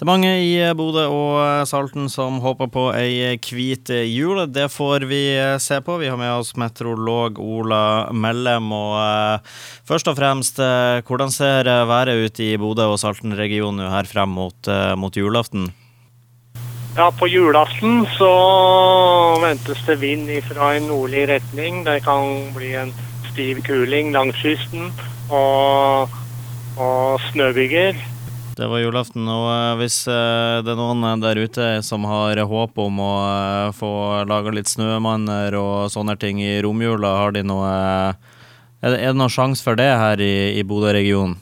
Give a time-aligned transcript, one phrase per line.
[0.00, 4.38] Det er mange i Bodø og Salten som håper på ei hvit jul.
[4.48, 5.18] Det får vi
[5.60, 5.98] se på.
[6.00, 8.70] Vi har med oss meteorolog Ola Mellem.
[8.72, 14.08] Og uh, først og fremst, uh, hvordan ser været ut i Bodø og Salten-regionen her
[14.08, 15.68] frem mot, mot, julaften?
[16.96, 18.32] Ja, På julaften så
[19.44, 21.84] ventes det vind fra en nordlig retning.
[21.84, 22.94] Det kan bli en
[23.34, 24.94] stiv kuling langs kysten
[25.28, 26.08] og,
[26.80, 28.00] og snøbyger.
[28.60, 32.76] Det var julaften, og eh, hvis eh, det er noen der ute som har håp
[32.82, 33.92] om å eh, få
[34.28, 37.70] laga litt snømanner og sånne ting i romjula, har de noe
[38.84, 41.38] Er det, noen sjanse for det her i Bodø-regionen?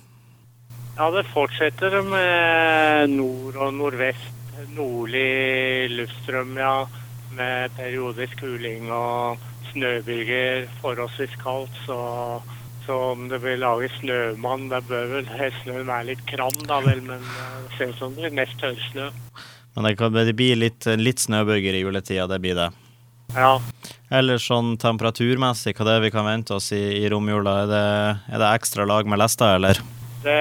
[0.95, 4.31] Ja, det fortsetter med nord og nordvest.
[4.79, 6.87] Nordlig luftstrøm, ja.
[7.35, 9.43] Med periodisk kuling og
[9.73, 10.71] snøbyger.
[10.83, 11.99] Forholdsvis kaldt, så
[12.89, 15.27] så om det blir laget snømann, det bør vel
[15.61, 17.03] snøen være litt kram, da vel.
[17.05, 19.11] Men det ser ut som det blir mest tørrsnø.
[19.75, 22.71] Men det, kan, det blir litt, litt snøbyger i juletida, det blir det?
[23.37, 23.59] Ja.
[24.09, 27.59] Eller sånn temperaturmessig, hva det er vi kan vente oss i, i romjula?
[27.67, 27.85] Er det,
[28.33, 29.85] er det ekstra lag med lester, eller?
[30.25, 30.41] Det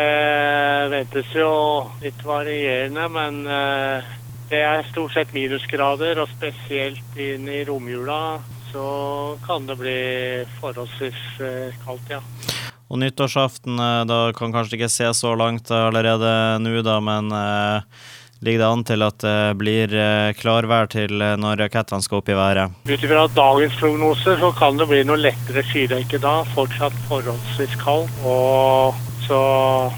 [0.96, 1.52] ventes jo
[2.00, 4.08] litt varierende, men uh,
[4.48, 6.24] det er stort sett minusgrader.
[6.24, 8.40] Og spesielt inn i romjula
[8.72, 8.88] så
[9.46, 10.00] kan det bli
[10.62, 12.22] forholdsvis eh, kaldt, ja.
[12.88, 16.30] Og nyttårsaften, eh, da kan kanskje ikke se så langt allerede
[16.64, 17.82] nå, da, men eh,
[18.40, 22.38] ligger det an til at det blir eh, klarvær til når rakettene skal opp i
[22.38, 22.78] været?
[22.88, 26.40] Ut ifra dagens prognose så kan det bli noe lettere skydekke da.
[26.56, 28.24] Fortsatt forholdsvis kaldt.
[28.24, 28.96] Og
[29.28, 29.38] så,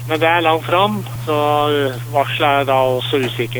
[0.08, 1.36] men det er langt fram, så
[2.10, 3.58] varselet er da også usikkert.